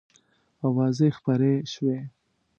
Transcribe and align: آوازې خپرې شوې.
آوازې 0.67 1.07
خپرې 1.17 1.53
شوې. 1.71 1.99